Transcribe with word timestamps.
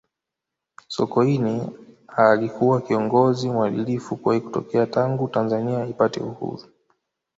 sokoine 0.87 1.69
alikuwa 2.07 2.81
kiongozi 2.81 3.49
mwadilifu 3.49 4.17
kuwahi 4.17 4.41
kutokea 4.41 4.85
tangu 4.85 5.27
tanzania 5.27 5.85
ipate 5.85 6.19
uhuru 6.19 6.63